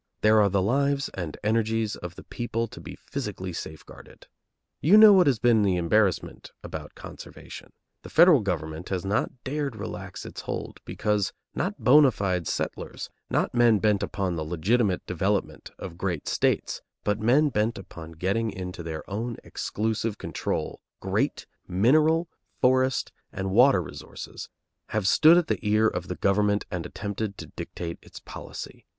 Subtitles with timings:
[0.21, 4.25] There are the lives and energies of the people to be physically safeguarded.
[4.79, 7.71] You know what has been the embarrassment about conservation.
[8.01, 13.53] The federal government has not dared relax its hold, because, not bona fide settlers, not
[13.53, 18.81] men bent upon the legitimate development of great states, but men bent upon getting into
[18.81, 22.27] their own exclusive control great mineral,
[22.59, 24.49] forest, and water resources,
[24.87, 28.87] have stood at the ear of the government and attempted to dictate its policy.